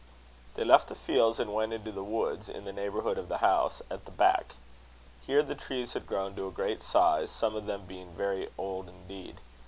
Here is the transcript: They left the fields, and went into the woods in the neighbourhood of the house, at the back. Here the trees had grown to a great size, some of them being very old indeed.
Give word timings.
They 0.55 0.63
left 0.65 0.87
the 0.87 0.95
fields, 0.95 1.39
and 1.39 1.53
went 1.53 1.73
into 1.73 1.91
the 1.91 2.01
woods 2.03 2.49
in 2.49 2.65
the 2.65 2.73
neighbourhood 2.73 3.19
of 3.19 3.29
the 3.29 3.37
house, 3.37 3.83
at 3.91 4.05
the 4.05 4.11
back. 4.11 4.55
Here 5.27 5.43
the 5.43 5.53
trees 5.53 5.93
had 5.93 6.07
grown 6.07 6.35
to 6.37 6.47
a 6.47 6.51
great 6.51 6.81
size, 6.81 7.29
some 7.29 7.55
of 7.55 7.67
them 7.67 7.85
being 7.85 8.09
very 8.09 8.49
old 8.57 8.89
indeed. 8.89 9.39